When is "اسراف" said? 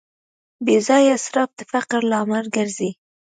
1.17-1.49